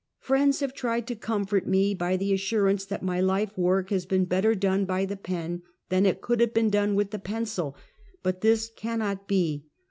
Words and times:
Friends 0.17 0.61
have 0.61 0.73
tried 0.73 1.05
to 1.05 1.15
comfort 1.15 1.67
me 1.67 1.93
by 1.93 2.17
the 2.17 2.33
assurance 2.33 2.85
that 2.85 3.03
my 3.03 3.19
life 3.21 3.55
work 3.55 3.91
has 3.91 4.07
been 4.07 4.25
better 4.25 4.55
done 4.55 4.83
by 4.83 5.05
the 5.05 5.15
pen, 5.15 5.61
than 5.89 6.07
it 6.07 6.21
could 6.21 6.39
have 6.39 6.55
been 6.55 6.95
with 6.95 7.11
the 7.11 7.19
pencil, 7.19 7.75
but 8.23 8.41
this 8.41 8.71
can 8.75 8.97
not 8.97 9.27
be. 9.27 9.67